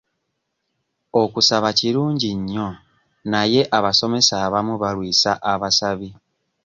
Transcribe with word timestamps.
Okusaba 1.21 1.67
kirungi 1.79 2.29
nnyo 2.39 2.67
naye 3.31 3.61
abasomesa 3.77 4.35
abamu 4.45 4.73
balwisa 4.81 5.31
abasabi. 5.53 6.09